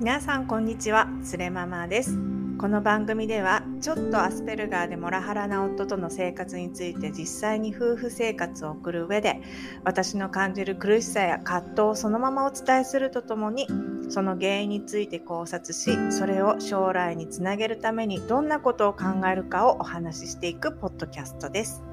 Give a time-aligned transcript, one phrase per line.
[0.00, 2.16] 皆さんこんにちはスレママです。
[2.56, 9.42] この番組ではちょっとアスペルガーでモラハラな夫との生活について実際に夫婦生活を送る上で
[9.84, 13.66] 私の感じる苦しさや葛藤をそのままお伝えするとともに
[14.08, 21.89] その原因について考察しそれを将来につなげるためにどんなことを考えるかをお話ししていくポッドキャストです。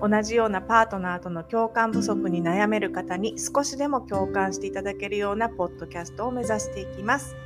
[0.00, 7.36] 同じようなパートナーとの共感不足に悩める方に少しでも共感していただけるようなポッドキャストを目指していきます。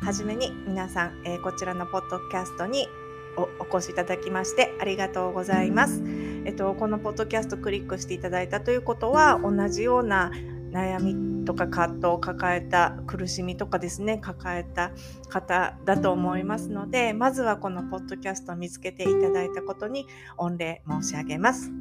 [0.00, 2.88] はじめに皆さん、えー、こちらのポッドキャストに
[3.36, 6.02] お越しいただきましてありがとうございます。
[6.44, 10.30] えっと、このポッドキャストクリックしていただいたということは同じような
[10.76, 14.92] 悩みとか葛藤を抱えた苦しみとかですね抱えた
[15.30, 21.72] 方だと思いますのでまずはこのポッドキャストを見つけていただいたことに御礼申し上げます。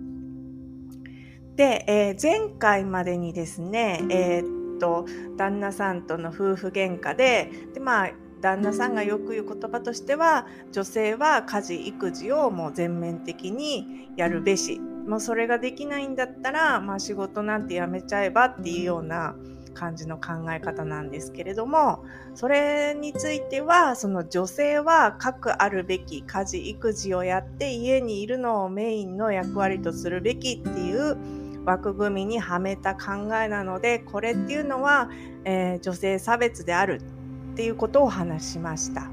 [1.56, 5.06] で、えー、前回までにですね、えー、っと
[5.38, 19.36] 旦那さんとの夫婦喧嘩ででまあ旦那さんがよく言う言葉としては女性は家事育児をもう全面的にやるべしもうそれができないんだったら、まあ、仕事なんてやめちゃえばっていうような
[19.76, 22.04] 感じの考え方なんですけれども
[22.34, 31.18] それについてはその女性は核あるべき家事育児をやって家にいるのをメインの役割とするべきっていう
[31.66, 35.10] 枠組みにはめた考えなのでこれっていうのは、
[35.44, 37.02] えー、女性差別である
[37.54, 39.10] っていうことを話しました。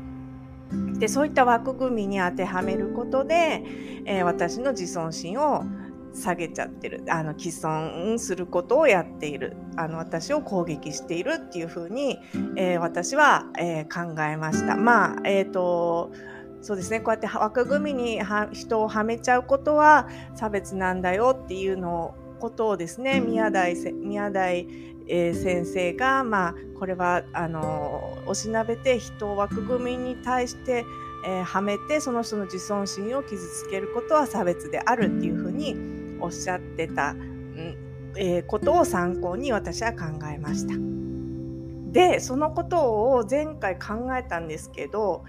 [0.99, 3.62] でそういった枠組みに当てはめることで、
[4.06, 5.65] えー、私の自尊心を
[6.15, 7.03] 下げちゃってる。
[7.09, 9.57] あの既存することをやっている。
[9.77, 12.19] あの私を攻撃しているっていうふうに、
[12.57, 14.77] えー、私は、えー、考えました。
[14.77, 16.13] まあえーと
[16.61, 17.01] そうですね。
[17.01, 18.21] こうやって枠組みに
[18.53, 24.69] 人をはめちゃうことは差別なんだよっていうのことをですね宮台宮台、
[25.09, 30.84] えー、先生が、まあ、これはあのおしなべて人を枠組みに対して
[31.25, 35.91] えー、はめてその人の自尊心を傷つけることは差別であるっていうふうに
[36.22, 37.15] おっしゃってた、
[38.16, 40.75] えー、ことを参考に私は考えました。
[41.93, 42.78] でそのこと
[43.12, 45.25] を前回考えたんですけど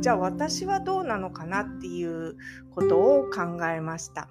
[0.00, 2.36] じゃあ私はどうなのかなっていう
[2.74, 4.28] ことを考えました。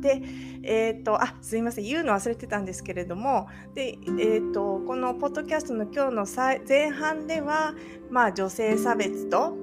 [0.00, 0.22] で、
[0.62, 7.74] えーと、あすいません言うの忘れてたんですけれどもで、えーと、このポッドキャストの今日の前半では、
[8.10, 9.54] まあ、女性差別と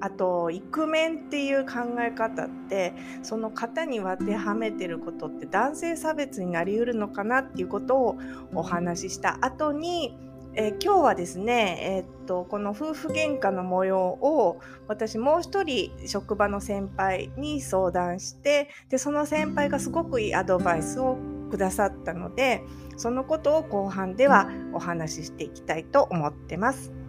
[0.00, 8.18] あとイクメンっていう考え方ってその型に当てはめてることって男性差別になりうるのかなっていうことを
[8.54, 10.18] お話しした後に
[10.58, 14.58] えー、今日はですね、えー、っとこの夫婦喧嘩の模様を
[14.88, 21.18] 私もう一人職場の先輩に相談してでその先輩がすごくいいアドバイスを
[21.50, 22.64] くださったので
[22.96, 27.05] そのことを後半ではお話ししていきたいと思ってます。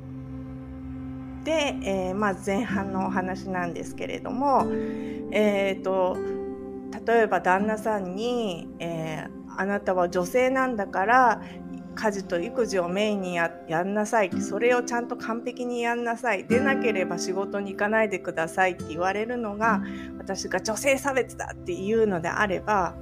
[1.48, 4.68] で、えー、まあ、前半のお話なんですけれども、
[5.32, 6.18] えーと、
[7.06, 11.42] 例えば旦那さんに、えー、あなたは女性なんだから
[11.96, 13.50] 家事と育児をメインにや
[13.82, 14.42] んなさい。
[14.42, 16.46] それをちゃんと完璧にやんなさい。
[16.46, 19.82] 出なければ仕事に行かないでくださいって言われるのが
[20.20, 22.94] 私が女性差別だっていうのであれば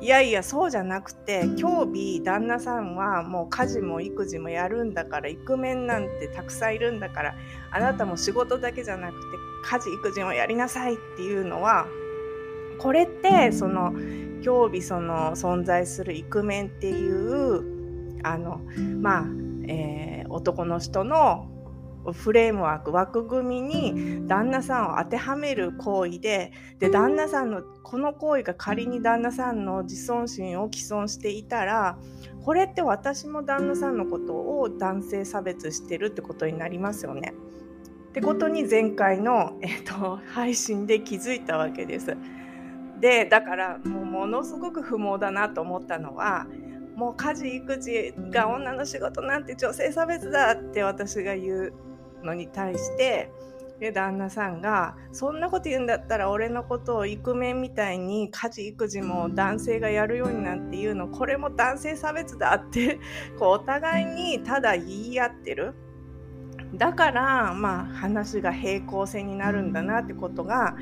[0.00, 7.34] いやいやそうじゃなくて今日日旦那さんはもう家事も育児もやるんだからイクメンなんてたくさんいるんだから
[7.72, 11.86] あなたも仕事だけじゃなくて家事育児もやりなさいっていうのは
[12.78, 13.92] これってその
[14.40, 18.60] 今日日その存在するイクメンっていうあの
[19.00, 19.24] まあ、
[19.66, 21.48] えー、男の人の
[22.12, 31.98] フレームワーク枠組みに旦那さんを当てはめる行為でで旦那さんのこの行為が仮に旦那さんの自尊心を毀損していたら
[32.44, 37.34] これって私も旦那さんのことを男性差別してるってことになりますよね。
[38.08, 42.16] ってことに前回の、えーと、配信で気づいたわけです。
[43.00, 46.46] でだからもうものすごく不毛だなと思ったのは
[46.96, 51.72] もう家事育児が女の仕事なんて女性差別だって私が言う
[52.22, 53.30] のに対して
[53.94, 62.98] 旦那さんが「そんなこと言うんだったら俺のことをイクメンみたいに家事育児も男性がやるようになんて言うのこれも男性差別だ」って
[63.38, 65.74] こうお互いにただ言い合ってる。
[66.74, 70.76] だからまあ話が平行線になるんだなってことが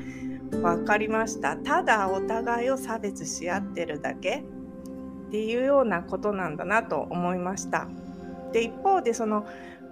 [0.51, 4.43] 分かりましたただお互いを差別し合ってるだけ
[5.27, 7.87] っていうようなことなんだなと思いました
[8.51, 9.45] で一方でその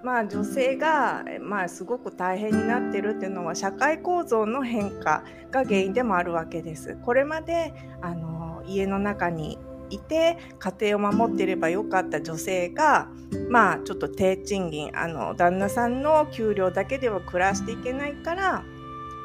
[0.06, 6.96] まあ、女性が、まあ、すごく大変になってるっていうのは社会構造の変化が原因でもあるわけです。
[7.04, 9.58] これまであの家の中に
[9.90, 13.08] いて家庭を守っていればよかった女性が
[13.50, 18.64] まあちょっと低賃金あの旦那さんの給料だけでは暮らしていけないから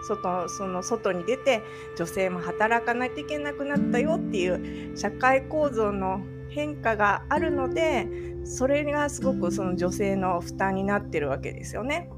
[0.07, 1.61] 外その外に出て
[1.97, 8.07] 女性も働かないといけなくなったよっていう社会構造の変化があるので
[8.45, 12.11] それがすごくその女性の負担になってるわけですよね。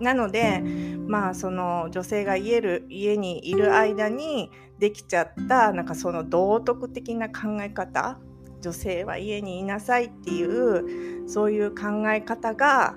[0.00, 0.62] なので
[1.06, 8.18] まあその女性が家る家にいる間にできちゃったなんかその道徳的な考え方
[8.60, 12.96] 女性は家にいなさいっていうそういう考え方が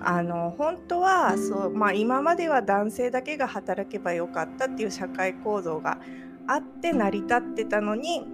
[0.00, 5.98] あの本当はそう、まあ、今までは男性だけが働けばよかったっていう社会構造が
[6.46, 8.24] あって成り立ってたのに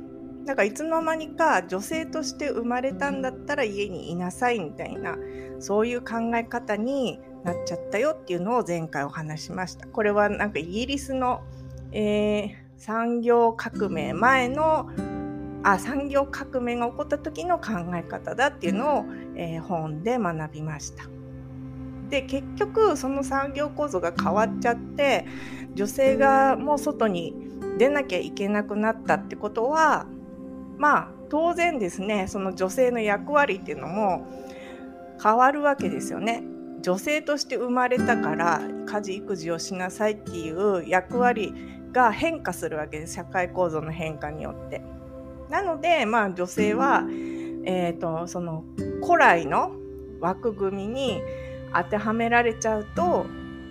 [0.48, 5.18] なんかいつの間にか女性として生まれたんだったら家にいなさいみたいな
[5.60, 9.86] そういう考え方になっちゃったよっていうのを前回お話しました。
[9.86, 11.42] これはなんかイギリスの、
[11.92, 14.88] えー、産業革命前の
[15.64, 19.04] あ産業革命が起こった時の考え方だっていうのを、
[19.36, 21.04] えー、本で学びました。
[22.08, 25.26] で結局その産業構造が変わっちゃって
[25.74, 27.34] 女性がもう外に
[27.76, 30.06] 出なきゃいけなくなったってことは
[30.78, 34.26] まあ当然ですねその女性の役割っていうのも
[35.22, 36.42] 変わるわけですよね。
[36.80, 41.52] 女性として生まれたから家事育児をしなさいっていう役割
[41.90, 44.80] が変化するわけです社会構造の変化によって。
[45.50, 47.02] なのでまあ女性は、
[47.64, 48.64] えーとその
[49.02, 49.72] 古来の
[50.20, 51.20] 枠組みに
[51.74, 53.26] 当てはめられちゃうと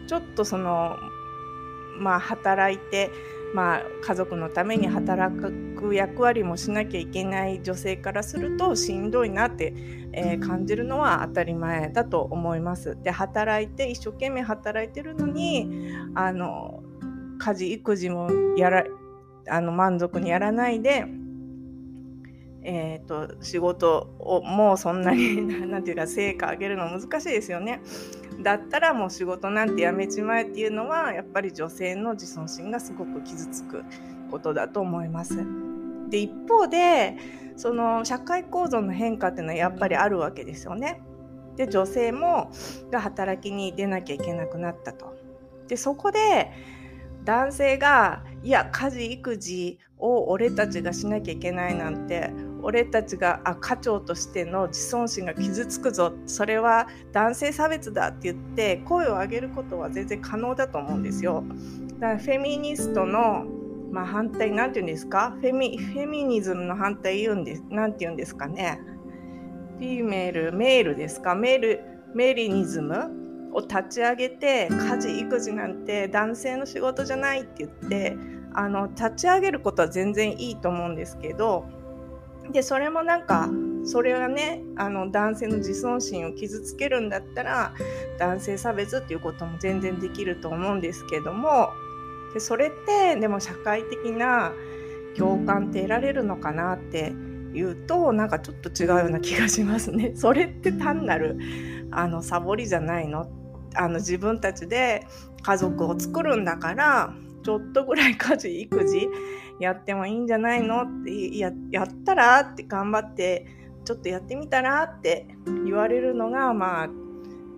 [0.07, 0.97] ちょっとその
[1.99, 3.11] まあ働いて、
[3.53, 5.51] まあ、家族のために働く
[5.93, 9.73] 役割もしなきゃいけない女性からするとしんどいなって、
[10.13, 12.97] えー、感じるのは当たり前だと思います。
[13.03, 16.83] で働いて一生懸命働いてるのにあの
[17.39, 18.85] 家事育児もやら
[19.49, 21.05] あの満足にやらないで
[22.69, 27.81] えーと、仕事をもうそんなに 何て言うか成果上げるの難しいですよね。
[28.43, 33.83] だったらもう仕事なんてやめちまえっていうのはやっぱり女性の自尊心がすごく傷つく
[34.27, 35.45] ことだと思います。
[36.09, 37.15] で一方で
[37.55, 41.01] その社会構造の変化っていうのはやっぱりあるわけですよね。
[41.55, 42.51] で女性も
[42.91, 45.15] が働きに出なきゃいけなくなったと。
[45.67, 46.51] でそこで
[47.23, 52.31] 男性がいや家事育児を俺たちがしなきゃいけないなんて
[52.61, 61.43] 俺たちがあ家長としての自尊心が傷つくぞそれは男性差別だって言って声を上げることは全然可能だと思うんですよ。
[61.99, 63.45] だからフェミニストの、
[63.91, 65.35] まあ、反対なんて言うんですか？
[65.41, 68.79] フェミフェミニズムの反対言うんですなんて言うんですかね？
[69.77, 71.35] フィメールメールですか？
[71.35, 71.81] メール
[72.13, 78.17] メリニズムを立ち上げて家事育児なんて男性の仕事じゃないって言って
[78.53, 81.65] あの立ち上げることは全然いいと思うんですけど
[82.51, 83.49] でそれもなんか
[83.83, 87.73] それはねあの男性の自尊心を傷つけるんだったら
[88.17, 91.69] 男性差別っていうことも全然できると思うんですけども
[92.37, 94.53] でそれってでも社会的な
[95.17, 97.11] 共感って得られるのかなって
[97.53, 100.11] いうとなんかちょっと違うような気がしますね。
[100.15, 101.39] それって単なる
[101.89, 103.27] あのサボりじゃないの？
[103.73, 105.07] あの自分たちで
[105.41, 109.09] 家族を作るんだからちょっとぐらい家事育児
[109.59, 110.83] やってもいいんじゃないの？
[110.83, 113.47] ってややったらって頑張って
[113.83, 115.27] ちょっとやってみたらって
[115.65, 116.89] 言われるのがまあ、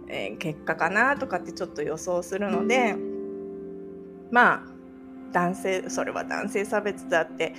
[0.08, 2.96] えー、結果かなとかってちょっと予想するので
[4.32, 4.69] まあ
[5.32, 7.54] 男性それは男性差別だって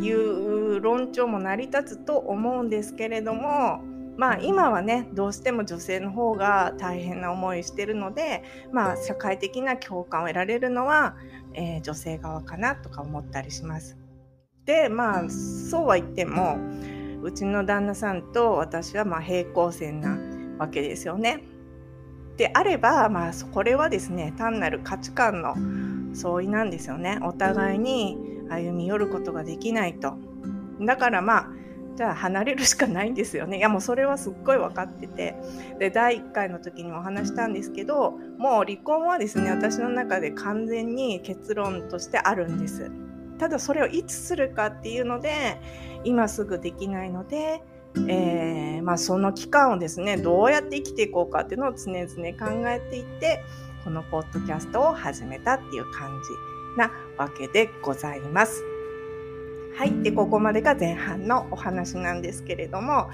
[0.00, 3.82] いう論調も成り立つと思うんですけれども
[4.16, 11.16] まあ今はねどうしても女性の方が大変な思いしてるのでまあ社会的な共感を得られるのは
[11.54, 13.96] えー、女性側かなとか思ったりします。
[14.64, 16.58] でまあそうは言っても
[17.22, 20.18] うちの旦那さんと私はまあ平行線な
[20.58, 21.42] わけですよね。
[22.36, 25.54] であればまあこれはですね単なる価値観の
[26.14, 27.18] 相違なんですよね。
[27.22, 28.18] お互いに
[28.50, 30.14] 歩み寄ることができないと。
[30.80, 31.48] だからまあ
[31.96, 33.58] じゃあ離れるしかないんですよね。
[33.58, 35.34] いやもうそれはすっごい分かってて
[35.78, 42.90] で第1回の時にも話したんですけどもう離婚はですね私の中で完全に結論としてあるんです。
[43.38, 45.60] ただそれをいつするかっていうので
[46.04, 47.62] 今すぐできないので、
[48.06, 53.42] えー、まあ、その期間をですねどうやって生きていこうかっていうのを常々考えていて
[53.84, 58.62] このポッドキャストを始めたっていう感じなわけでございます。
[59.76, 60.02] はい。
[60.02, 63.08] で、ここまでが前半のお話なんですけれども、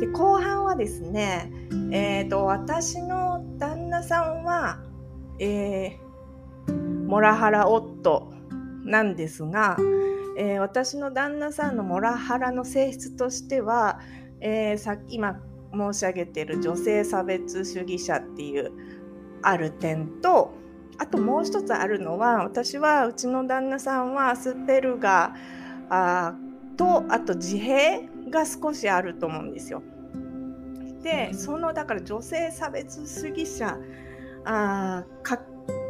[0.00, 1.50] で後半はですね、
[1.90, 4.80] えっ、ー、と、私の旦那さんは、
[5.38, 8.30] えー、モラハラ夫
[8.84, 9.76] なんですが、
[10.36, 14.00] えー、私の旦那さんのモラハラの性質としては、
[14.40, 15.40] えー、さ今
[15.72, 18.72] 申し上げている女性差別主義者っていう
[19.42, 20.52] ある点と
[20.98, 26.34] あともう一つあるのは私はうちの旦那さんはアスペルガー
[26.76, 29.82] とあと自閉が少しあると思うんですよ。
[31.02, 33.78] でそのだから女性差別主義者
[34.44, 35.40] あか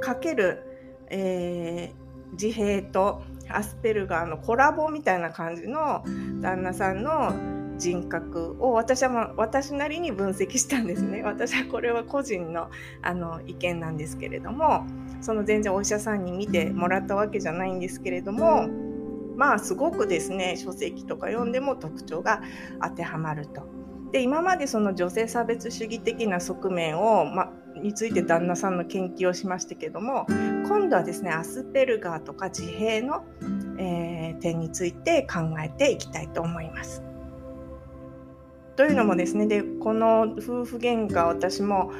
[0.00, 0.62] かける、
[1.08, 6.04] えー、自閉とアスペルガーのコラボみたいな感じの
[6.40, 7.32] 旦那さんの
[7.80, 11.22] 人格を私は、ま私なりに分析したんですね。
[11.22, 12.70] 私はこれは個人の
[13.02, 14.86] あの意見なんですけれども
[15.20, 18.68] その全然お医者さんに見てもらったわけじゃないんですけれども
[19.36, 22.42] まあすごくですね書籍とか読んでも特徴が
[22.82, 23.62] 当てはまると。
[24.12, 30.26] で今までその女性差別主義的な側面を、ま、について旦那さんの研究をしましたけども
[30.66, 33.24] 今度はですねアスペルガーとか自閉の、
[33.78, 37.09] えー、点について考えていきたいと思います。
[38.80, 41.92] というのもですねでこの夫婦喧嘩私も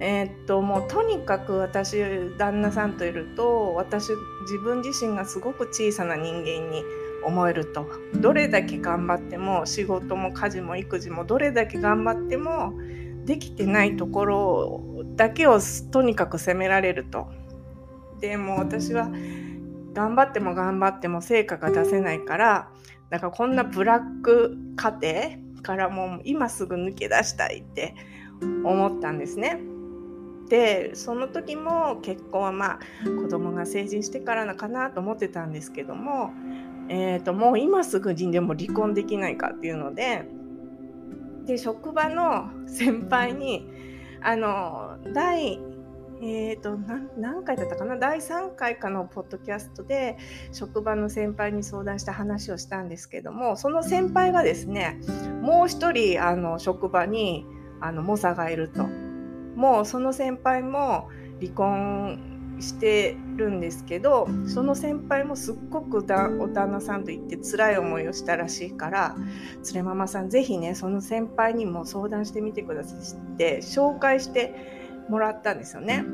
[0.00, 1.98] えー、っともうとにかく私
[2.38, 4.12] 旦那さんといると私
[4.44, 6.82] 自分自身がすごく小さな人間に
[7.22, 12.72] 思えるとどれだけ頑張っても仕事も家事も育児もどれだけ頑張っても
[13.26, 17.28] できてないところだけをとにかく責められると。
[18.22, 19.10] でも私は
[19.92, 22.70] 頑張っても頑張っても成果が出せないから
[23.10, 27.96] だからこんなブラック家庭からもう今すぐ抜け出したいって
[28.64, 29.60] 思ったんですね。
[30.48, 36.30] でその時も結婚はまあ子供が成人してからのかなと思ってたんですけども、
[36.88, 40.24] えー、ともう今すぐにでも離婚できないかっていうので
[41.46, 43.68] で職場の先輩に
[44.22, 45.58] あの第
[46.22, 46.76] えーと、
[47.18, 47.96] 何回だったかな？
[47.96, 50.16] 第3回かのポッドキャストで
[50.52, 55.00] 職場の先輩に相談した話をしたんですけどもその先輩がですね
[55.42, 57.46] もう一人あの職場に
[57.80, 58.86] あの猛者がいると。
[59.56, 61.08] もうその先輩も
[61.40, 69.16] 離婚してるんですけどその先輩もすっごくお旦那さんと言って辛い思いをしたらしいから
[69.64, 76.04] 連れママさん是非ねその先輩にも相談してみてくださいって紹介してもらったんですよね。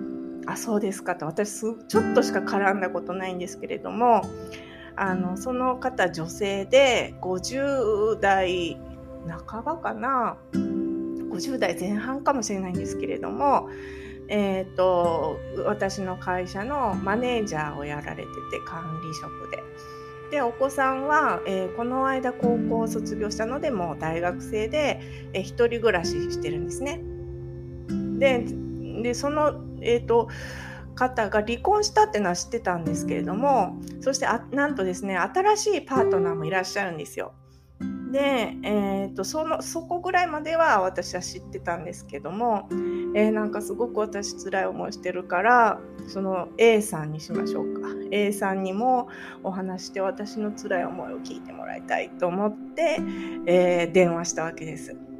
[0.46, 4.22] あそうですかと私ちょっとしか絡んだことないんですけれども
[4.96, 8.76] あのその方女性で50代
[9.48, 13.70] 半ばかな50代前半かもしれないんですけれども、
[14.28, 19.62] えーと、私の会社のマネージャーをやられてて管理職で。
[20.30, 24.98] でお子さんは、えー、この間高校を卒業したのでもう大学生で、
[25.34, 27.02] えー、一人暮らししてるんですね。
[28.18, 28.46] で
[29.00, 30.28] でその、えーと、
[30.94, 37.32] 方が離婚したっていうのは知ってたんですけれどもそしてあなんとですね新しいパートナーもいらっしゃるんですよ。
[38.12, 42.68] で、えーと、そのそこぐらいまでは私は知ってたんですけども、
[43.14, 49.08] えー、なんかすごく私辛い思いしてるからその A さんにしましょうか A さんにも
[49.42, 53.00] お話して私の辛い思いを聞いてもらいたいと思って、
[53.46, 55.11] えー、電話したわけです。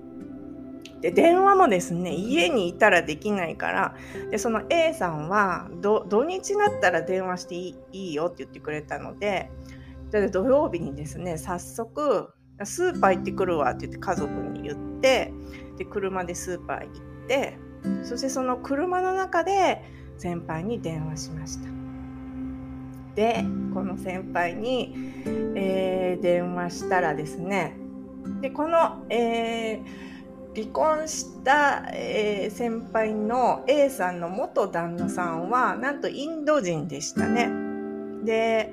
[1.03, 3.97] で電話もですね家にいたらできないから
[4.31, 9.51] でその A さんは土日になったら電話していいよって言ってくれたので
[10.13, 12.33] で土曜日にですね早速
[12.65, 15.33] スーパー行ってくるわって言って家族に言って
[15.77, 17.59] で車でスーパー行って
[18.05, 19.83] そしてその車の中で
[20.19, 21.69] 先輩に電話しました。
[23.17, 23.45] で
[23.75, 24.95] この先輩に、
[25.55, 27.77] えー、電話したらですね
[28.41, 29.85] でこの、えー、
[30.55, 37.51] 離婚した、えー、先輩の A さんの元旦那さんはなんとインド人でしたね。
[38.25, 38.73] で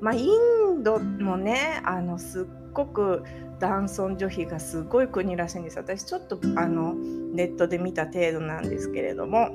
[0.00, 3.24] まあインドもねあのすっごく
[3.58, 5.78] 男尊女卑がすごい国らしいんです。
[5.78, 9.50] 私ちょっとあのネットで見た程度なんですけれども。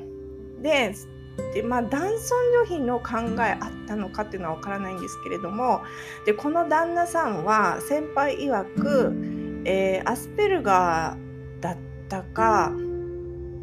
[0.61, 0.93] で
[1.55, 5.81] でまあ、男尊女卑の考えあったのかっていうのは分からないんですけれども。
[6.25, 9.13] でこの旦那さんは先輩曰く、
[9.65, 11.22] えー、アスペルガー
[12.13, 12.71] たか、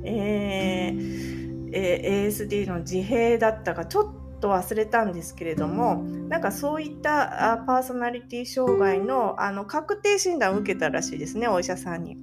[0.02, 12.16] えーえー、ASD の自閉だったかちょっと忘れたんですけれどもなんかそういったパーソナリティ障害のあの確定診断を受けたらしいですねお医者さんに。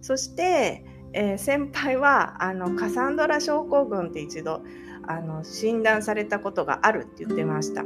[0.00, 4.62] そして、えー、先輩はあのカサンドラ症候群って一度
[5.06, 7.84] あの診断されたことがあるって言ってました。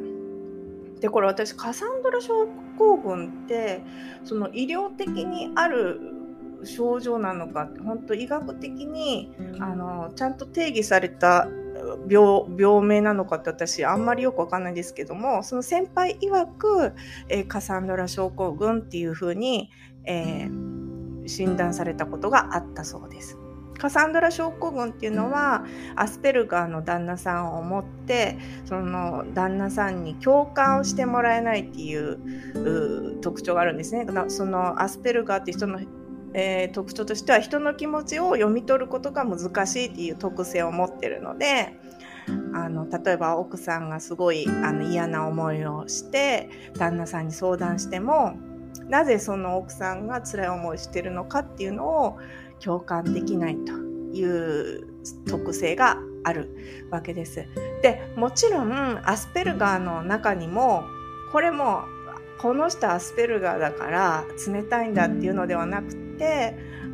[1.01, 3.85] でこれ私カサンドラ症候群って
[4.25, 6.18] その医療的にある
[6.65, 11.49] 症状なのかって本当医学的にあのちゃんと定義された
[12.09, 16.93] 病病名なのかって私あんまりよくわかんないんですけどもその先輩曰く、
[17.29, 19.71] えー、カサンドラ症候群っていうふうに、
[20.05, 23.39] えー、診断されたことがあったそうです。
[23.79, 34.05] カサンドラ症候群っていうのはアスペルガーの旦那さんを持ってその旦那さんに共感をしてもらえないっていう特徴があるんですね。
[34.29, 35.79] そのアスペルガーって人の
[36.35, 41.79] えー、特徴としては人の気持ちを読み取ることが難しいっていう特性を持ってるので
[42.55, 48.37] あの例えば奥さんがすごいあの嫌な思いをして旦那さんに相談しても
[48.89, 52.19] なぜその奥さんが辛い思いしてるのかっていうのを
[52.61, 54.87] 共感できないという
[55.27, 57.47] 特性があるわけです。
[57.83, 60.85] でもちろんアスペルガーの中にも
[61.33, 61.83] これも
[62.41, 66.08] この人アスペルガーだから冷たいんだっていうのではなくて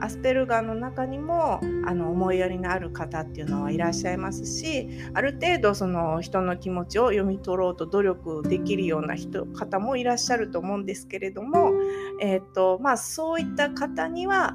[0.01, 11.73] アスペルガーの中にもあの思いやりのある方っていうのはいらっしゃいますしある程度その人の気持ちを読み取ろうと努力できるような人方もいらっしゃると思うんですけれども、
[12.21, 14.55] えーとまあ、そういった方には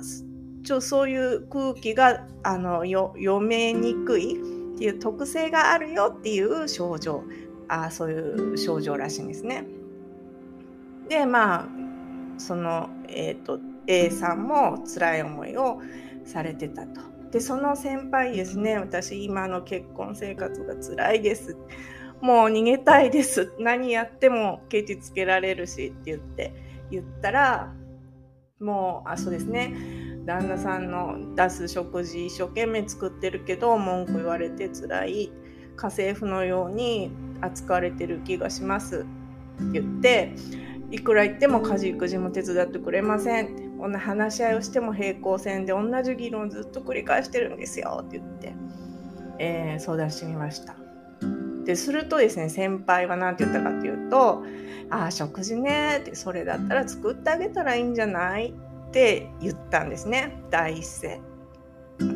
[0.63, 7.23] ちょそういう空気があの読めにくいっていう特性があるよっていう症状
[7.67, 9.65] あそういう症状らしいんですね。
[11.07, 11.79] でまあ
[12.39, 13.59] その、えーと、
[13.89, 15.81] A さんも辛い思いを
[16.23, 17.01] されてたと。
[17.31, 21.57] でその先輩ですね私今の結婚生活が辛いです。
[22.21, 23.53] もう逃げたいです。
[23.59, 26.53] 何やってもケチつけられるしって言って
[26.91, 27.73] 言ったら
[28.59, 29.73] もうあそうですね。
[30.25, 35.31] 旦那さんの出す食事一生懸命作ってるけど文句言われて辛い。
[35.75, 37.09] 家政婦のように
[37.41, 38.99] 扱われてる気がします。
[38.99, 40.35] って言って
[40.91, 43.45] いくら言っても家事育児も手伝ってくれません。
[43.45, 48.53] ってこんな話し合いをしても平行線で同じ議論をずっと繰り返してるんですよって言って、
[49.39, 50.75] えー、相談してみました。
[51.63, 54.43] でするとですね先輩は何て言ったかっていうと
[54.89, 58.53] 「ああ食事ね」ってそれだったら作ってあげたらいいんじゃない
[58.87, 61.21] って言ったんですね第一声。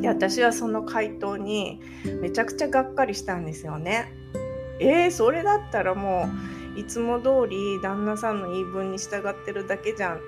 [0.02, 1.82] で私はその回答に
[2.21, 4.12] めちゃくちゃがっかりしたんですよね。
[4.80, 6.28] えー、それだったらも
[6.76, 10.21] ういつも通り旦那さんの言い分に従ってるだけじゃん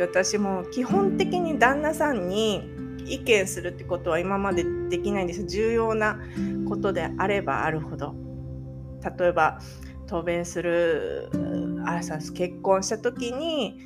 [0.00, 2.62] で私も基本的に旦那さんに
[3.04, 5.44] 意見するってことは今までできないんです。
[5.44, 6.18] 重要な
[6.66, 8.14] ことであればあるほど。
[9.18, 9.60] 例えば
[10.06, 11.28] 渡米する
[11.84, 13.78] 朝結婚した時に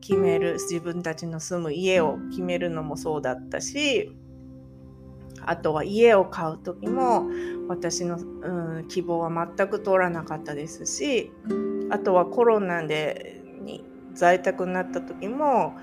[0.00, 4.10] 決める自分たちの住む家を決めるのもそうだったし
[5.44, 7.26] あとは家を買う時も
[7.68, 11.32] 私の、うん、希望は全く通らなかったですし
[11.90, 13.84] あとはコロナでに
[14.18, 15.74] 在宅になった時も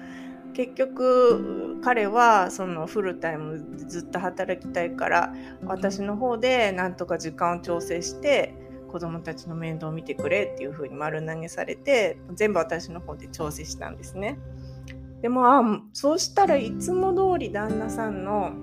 [0.54, 5.34] 結局彼はそのフルタイムずっと働きたいから
[5.66, 8.54] 私の方でなんとか時間を調整して
[8.90, 14.38] 子供たちの面倒を見てくれっていう風に丸投げされて全部私の方で調整したんですね。
[15.22, 18.54] でもあそうしたらいつも通り旦那さんの、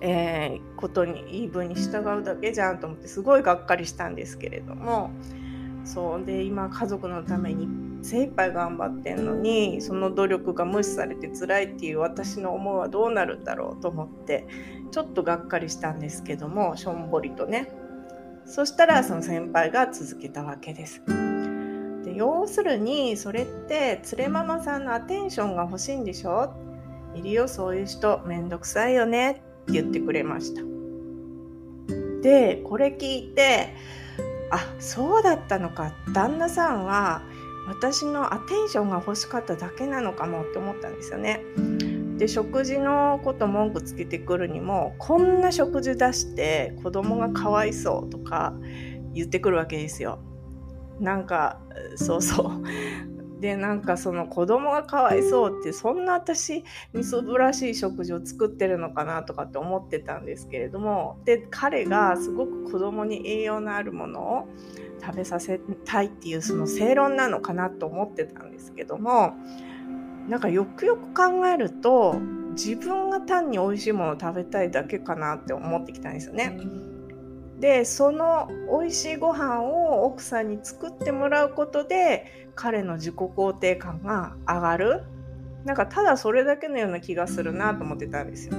[0.00, 5.10] えー、ことに言い分に従うだけじゃんと思ってすごいがっかりしたんですけれども
[5.84, 14.46] そうで今家族のために精一杯頑張ってんのにその努力が無視されて辛いっていう私の思いはどうなるんだろうと思って
[14.90, 17.72] ちょっとがっかりしたんですけどもしょんぼりとね。
[18.44, 21.02] そしたらその先輩が続けたわけです。
[22.04, 26.52] で要するにそれって連れママさんのアテンションが欲しいんでしょ？
[27.14, 28.20] いるよそういう人。
[28.26, 29.30] めんどくさいよね。
[29.30, 30.60] って言ってくれました。
[32.20, 33.74] でこれ聞いて
[34.50, 35.94] あそうだったのか。
[36.12, 37.22] 旦那さんは
[37.66, 41.44] 私のアテンションが欲しかっただけなのかもって思ったんですよね。
[42.18, 48.54] で食事のこと文句つけてくるにもこんな食事出して子供がかわいそうとか
[49.12, 50.20] 言ってくるわけですよ。
[51.00, 51.60] なんか
[51.96, 52.62] そうそう
[53.44, 64.48] でなんかその子供がかわいそうってそんな私みそぶらしい食事を作ってるのかなとかって思ってたんですけれどもで彼がすごく子供に栄養のあるものを
[64.98, 69.34] 食べさせたいっていうその正論なのかなと思ってたんですけども
[70.26, 72.14] なんかよくよく考えると
[72.52, 76.58] 自分が単に美味しいものを食べたいだけかなって思ってきたんですよね。
[77.64, 85.04] でその美味しいご飯を奥さんに作ってもらうことで彼の自己肯定感が上がる
[85.64, 88.54] なんかただそれだけのような気がするなと思ってたんですよ。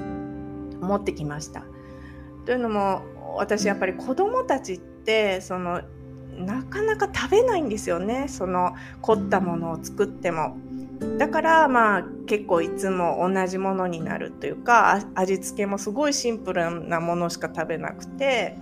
[0.81, 1.65] 思ってきました。
[2.47, 3.03] というのも
[3.37, 5.83] 私やっぱり子供たちってその
[6.39, 10.57] なかなか食べないんですよねその凝ったものを作っても。
[11.19, 18.57] だからまあ結構いつも同じものになるというか味付けもすごいシンプルなものしか食べなくて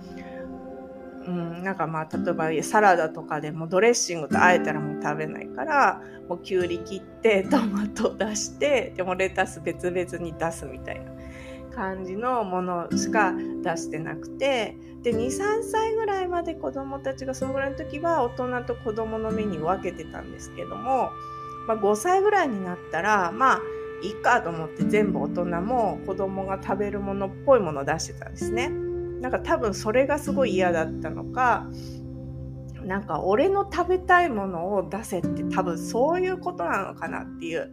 [1.26, 11.12] うん、なんかまあ例えばサラダとかでもドレッシングとあえたらもう食べないからもうきゅうり切ってトマト出してでもレタス別々に出すみたいな
[11.74, 13.32] 感じのものしか
[13.62, 21.10] 出してなくてで23歳ぐらいまで子供たちがそのぐらいの時は大人と子供のメニューを分けてたんですけども、
[21.66, 23.60] まあ、5歳ぐらいになったらまあ
[24.02, 28.93] いいかと思って全部大人も子供が食べるものっぽいものを出してたんですね。
[29.20, 31.66] なんか多分それがすごい嫌だったのか
[32.84, 37.72] なんか俺の食べたいものを出せって多分そういうことなのかなっていう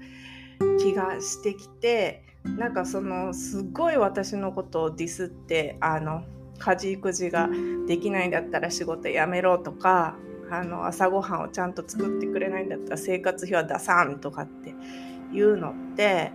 [0.80, 6.24] 気がしてきてなんかそのすごい私のことをディスってあの
[6.58, 7.50] 家事育児が
[7.88, 10.16] できないんだったら仕事辞めろとか
[10.50, 14.74] あの朝ごはんをちゃんと作ってくれないんだったら生活費は出さんとかって
[15.34, 16.32] いうのって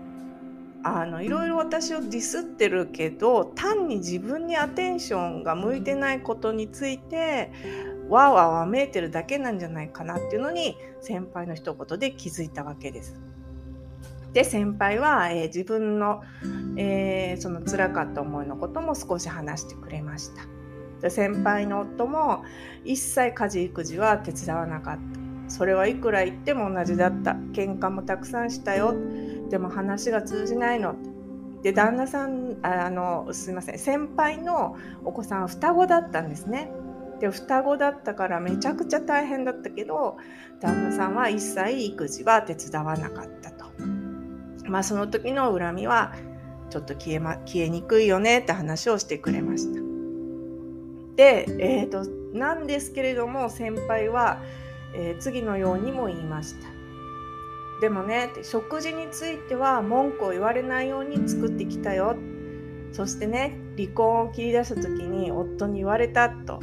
[0.89, 7.51] あのいろいろ私をディスってるけど単に自分にアテンションが向いてないことについて
[8.09, 13.19] わーわーわめいてるだけなんじゃないかなっていうのに先輩の一言で気づいたわけです。
[14.33, 16.23] で先輩は、えー、自分の、
[16.77, 20.43] えー、その辛かった思いのことも少し話してくれました。
[21.01, 22.45] で先輩の夫も
[22.85, 25.51] 一切家事育児は手伝わなかった。
[25.51, 27.33] それはいくら言っても同じだった。
[27.53, 28.95] 喧嘩もたくさんしたよ。
[29.51, 30.97] でも話が通じないの。
[31.63, 36.71] で旦那さんあのすいません先輩のお子さん双子だったんですね。
[37.21, 40.17] で双子だったからめちゃくちゃ大変だったけど
[40.61, 43.67] 旦那さんは一切育児は手伝わなかったと。
[44.69, 46.13] まあその時の恨みは
[46.71, 49.81] ちょっと消え,、ま、消えにくいよねって話をしてくれました。
[51.17, 52.05] で、えーと
[52.37, 54.41] なんですけれども先輩は、
[54.95, 56.76] えー、次のようにも言いました。
[57.81, 62.17] でもね食事については文句を言われないように作ってきたよ。
[62.93, 66.61] そしてね離婚を切り出した時に夫に言われたと。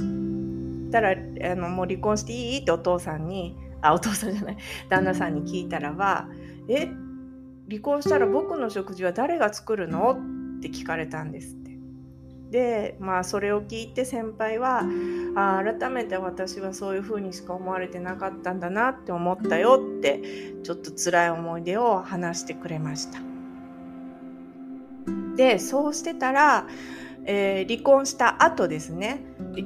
[0.92, 1.16] たらあ
[1.56, 2.62] のもう離婚していい？
[2.62, 4.58] ってお父さんにあお父さんじゃない。
[4.90, 6.28] 旦那さんに聞いたらば
[6.68, 6.88] え
[7.70, 10.18] 離婚したら僕の食事は誰が作るの？
[10.58, 11.56] って聞かれたんです。
[12.54, 14.84] でまあそれを聞いて先輩は
[15.36, 20.22] あ改めて私はそういうふうにしか思われてなかったんだなって思ったよって
[20.62, 23.20] ちょっと辛い思い出を話してくれました。
[25.36, 26.68] でそうしてたら、
[27.26, 29.24] えー、離婚した後ですね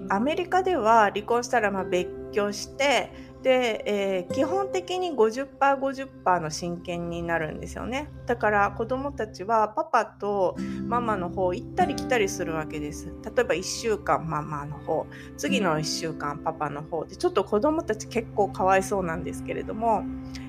[0.07, 3.11] アメリカでは離婚したらま別居して
[3.47, 8.09] で、えー、基本的に 50%50% の親権になるんですよね。
[8.25, 13.05] だから子どもたちはパパとママの方行ったり来たりするわけです。
[13.05, 15.07] 例えば1週間ママの方。
[15.37, 17.05] 次の1週間パパの方。
[17.05, 20.03] でちょっと子どもたち結構かわいそうなんですけれども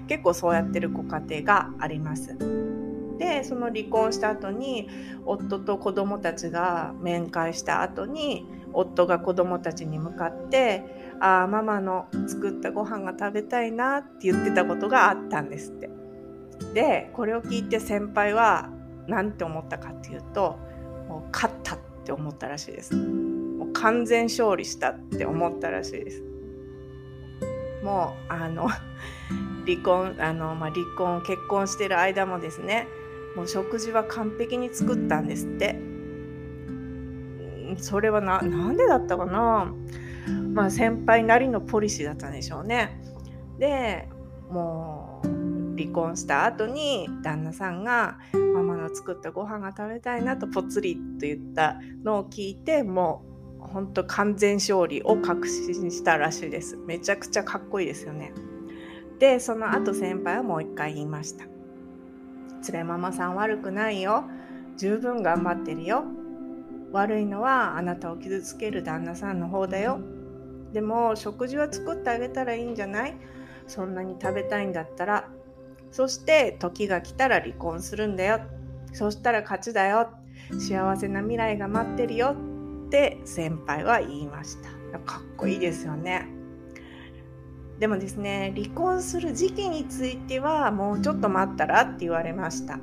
[0.09, 2.37] 結構そうやってるご家庭があります。
[3.17, 4.89] でその離婚した後に
[5.25, 15.91] 夫と子どもたちが面会した後に夫が子どもたちに向かってあママの作ったご飯が食べたいなって言ってたことがあったんですって。
[16.75, 18.69] でこれを聞いて先輩は
[19.07, 20.59] 何て思ったかっていうと
[21.09, 22.95] もう勝ったって思ったらしいです。
[22.95, 26.23] もう完全勝利したって思ったらしいです。
[27.83, 28.69] もうあの
[29.67, 32.89] 離婚あの、まあ、離婚結婚してる間もですね
[33.37, 35.81] もう食事は完璧に作ったんですって
[37.77, 39.73] それはななんでだったかな？
[40.55, 43.01] まあ、先輩なりのポリシーだったんでしょうね。
[43.59, 44.09] で
[44.51, 45.29] もう
[45.79, 48.19] 離婚した後に旦那さんが
[48.55, 53.23] ママの作ったご飯が食べたいなとぽつりと言ったのを聞いても
[53.61, 56.77] う本当完全勝利を確信したらしいです。
[56.77, 58.33] めちゃくちゃかっこいいですよね。
[59.19, 61.45] でその後先輩はもう一回言いました。
[62.73, 64.25] 連れママさん悪くないよ。
[64.77, 66.05] 十分頑張ってるよ。
[66.93, 70.01] 悪いのはあなたを傷つける旦那さんの方だよ。
[70.73, 73.17] でも食事は作ってあげたらいいんじゃない？
[73.67, 75.29] そんなに食べたいんだったら。
[75.91, 78.41] そして時が来たら離婚するんだよ。
[78.93, 80.11] そしたら勝ちだよ。
[80.59, 82.37] 幸せな未来が待ってるよ。
[82.87, 84.99] って先輩は言いました。
[85.01, 86.27] かっこいいですよね。
[87.79, 92.79] でもですね離婚する時期についてはもうちょっと待ったらって言われました。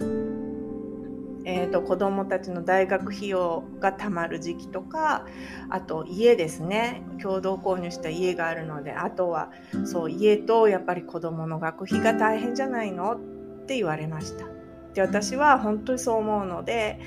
[1.45, 5.25] えーと、子どもたちの大学費用がたまる時期とか
[5.69, 7.03] あと家ですね。
[7.21, 9.51] 共同購入した家があるのであとは
[9.85, 13.19] そう家とやっぱり子どもの学費が大変じゃないのっ
[13.65, 14.45] て言われました。
[14.93, 16.99] で私は本当にそう思うので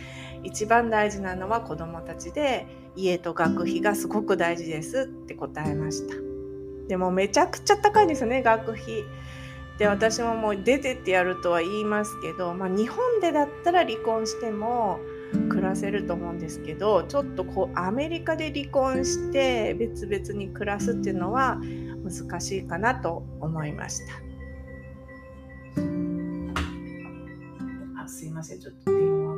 [0.44, 6.14] 一番大事なのは子どもたちで家と学費がすごく大事ですって答えました。
[6.88, 9.04] でもめちゃくちゃ高いんですよね学費。
[9.78, 14.98] で私ももう出てってやるとは言いますけど、まあ、日本でだったら離婚しても
[15.48, 21.60] 暮らせると思うんですけどちょっとこうアメリカで離婚して別々に暮らすっていうのは
[22.02, 24.14] 難しいかなと思いました。
[28.02, 29.36] あすいませんちょっと電話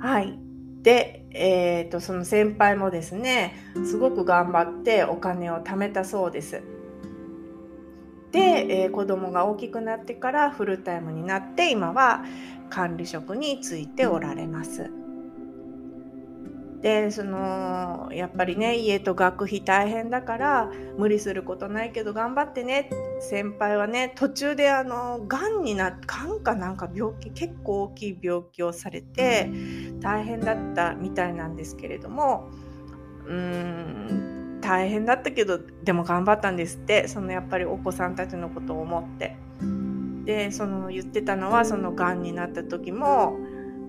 [0.00, 0.08] が。
[0.08, 0.38] はい。
[0.82, 6.62] で、えーと、とその先輩もですねすごく頑張ってお金を貯めたそうです。
[8.32, 12.24] で、えー、子供が大きくなってからフルタイムになって今は
[12.70, 14.90] 管理職についておられます。
[16.80, 22.90] でそのやっぱりね家と学費大変だから無理することないけど頑張ってね
[23.20, 29.48] 先輩はね途中であのがんになってがんかなんか病気結構大きい病気をされて
[30.00, 32.50] 大変だったみたいなんですけれども
[33.26, 39.36] うーん大変だったけどでも頑張ったんですってそのやっぱりお子さんたちのことを思って。
[40.24, 43.36] でその言ってたのはそのがんになった時も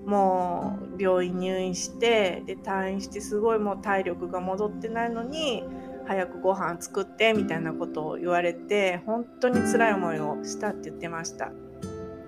[0.04, 5.62] もう病院入院してで退院してすごいもう体力が戻ってないのに
[6.06, 11.52] 早くご飯作ってみたいなことを言われて本当に辛い思いをしたって言ってました。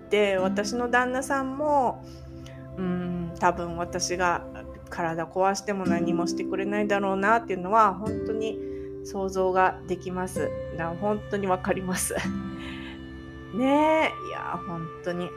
[0.09, 2.05] で私の旦那さんも
[2.79, 4.47] うん多分私が
[4.90, 8.59] 体壊しても何もしてくれないだろうなっていうのは本当に
[9.05, 10.51] 想像ができます。
[10.77, 12.14] だから本当に分かります。
[13.55, 15.31] ねえいや本当に。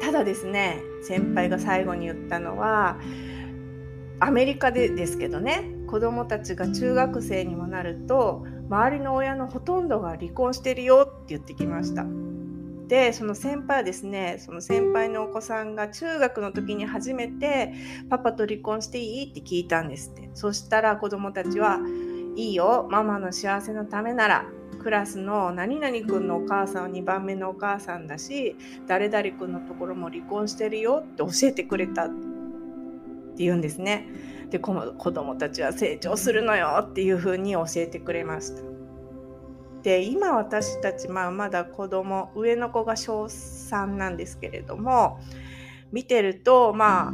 [0.00, 2.98] ただですね先輩が最後に言ったのは
[4.20, 12.04] アメリカでですけどね子供たちが中学生にもなると周りの親のほとんどが離婚してるよって言ってきました。
[12.88, 17.74] でその先輩はですねその先輩のお子さんが中学の時に初めて
[18.08, 21.78] パパと離婚していいって聞いたんですってそしたら子供たちは
[22.34, 24.46] いいよママの幸せのためなら
[24.82, 32.14] クラスの何々くんのお母さんは2番目のお母さんだし誰々くんのところも離婚してるよって教えてくれたって
[33.44, 34.08] 言うんですね。
[34.50, 38.77] で子供たちは成長するのよっていうふうに教えてくれました。
[39.82, 45.20] で今私たち、まあ、まだ子供上の子が小3なんですけれども
[45.92, 47.12] 見てるとまあ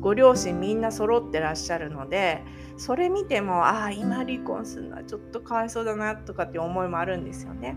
[0.00, 2.42] ご両親みんな揃ってらっしゃるので
[2.76, 7.76] それ見てもああ今離婚するのはちょっとかわいそうだなとかって思いもあるんですよね。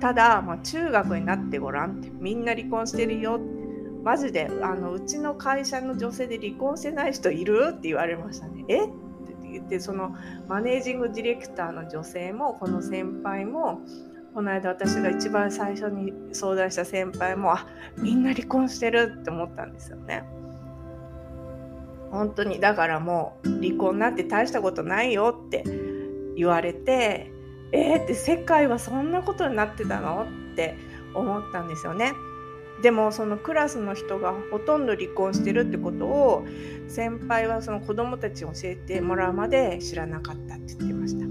[0.00, 3.38] ただ、まあ、中学になってごらんってみんな離婚してるよ
[4.02, 8.64] マジであのうちの会社の女性で離婚してない人いるって言われましたね。
[8.66, 8.84] え？
[8.86, 8.88] っ
[9.52, 10.14] 言ってその
[10.48, 13.80] マネージングディレクターの女性もこの先輩も
[14.34, 17.66] この間私が一番最初に相談した先輩もあ
[17.98, 20.24] みんな離婚してるって思ったんですよね。
[22.10, 25.64] 本当にだからもう離婚なんて大したことないよって
[26.36, 27.32] 言われて
[27.72, 30.76] えー、って世界はそんなことになってたのって
[31.14, 32.12] 思ったんですよね。
[32.82, 36.44] でもそのクラスの人がほとんど離婚してるってことを
[36.88, 41.26] 先輩はその子供たちに教えてもらうまで知らなかったって言ってました。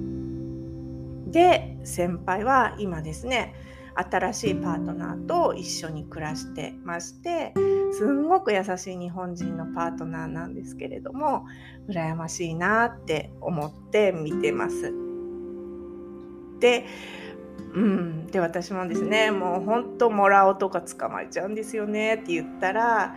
[1.31, 3.53] で先輩は今ですね
[3.95, 7.53] 新しいパートナーと一緒に暮らしてまして
[7.93, 11.45] すんごく優しい日本人のパートナーなんですけれども
[11.89, 14.93] 羨ましいなって思って見てます。
[16.59, 16.85] で
[17.73, 23.15] うん、で私もですねもう本当もらおうとか捕まえちゃうんですよねって言ったら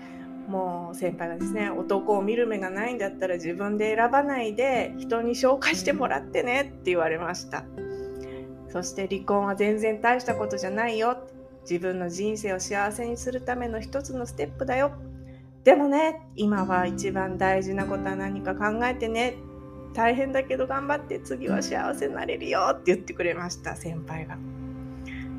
[0.48, 7.64] もう先輩がですね男を見る目がないんだったら自分で選ばないで人に紹介してもらってねって言われました。
[8.68, 11.16] そして離婚は全然大したことじゃないよ。
[11.62, 14.92] 自分の人生を幸せにするための一つのステップだよ。
[15.62, 19.36] でもね今は一番大事なことは何か考えてね。
[19.94, 24.36] 大変だけど頑張って次は幸せになれるよって言ってくれました先輩が。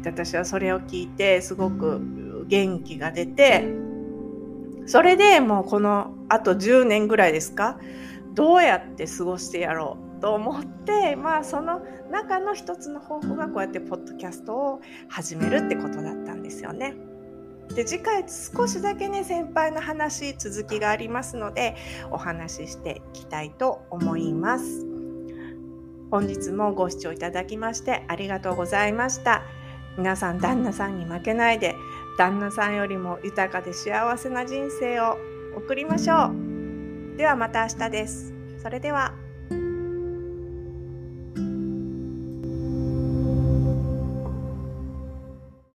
[0.02, 3.65] で私はそれを聞いてすごく元気が出て
[4.86, 7.80] それでもうこのあと10年ぐらいですか
[8.34, 16.96] どうやって過ごしてやろうと思ってまあその中の一つの方法がこうやってポッドキャストを始めるってことだったんですよね。
[17.73, 21.75] で次回少しだけね先輩の話続きがありますので
[22.12, 24.86] お話ししていきたいと思います。
[26.12, 29.43] 本日もご視聴いただきましてありがとうございました。
[29.97, 31.75] 皆さん旦那さんに負けないで
[32.17, 35.17] 旦那さんよりも豊かで幸せな人生を
[35.58, 37.17] 送りましょう。
[37.17, 38.34] ではまた明日です。
[38.62, 39.25] それでは。